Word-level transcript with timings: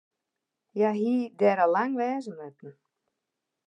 Hja 0.75 0.91
hie 0.99 1.19
der 1.39 1.55
al 1.65 1.71
lang 1.75 1.93
wer 1.97 2.07
wêze 2.13 2.31
moatten. 2.37 2.71